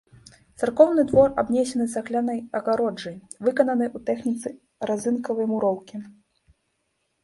Царкоўны 0.61 1.03
двор 1.11 1.29
абнесены 1.41 1.85
цаглянай 1.95 2.39
агароджай, 2.61 3.15
выкананай 3.51 3.89
у 3.97 4.05
тэхніцы 4.11 4.49
разынкавай 4.93 5.45
муроўкі. 5.57 6.07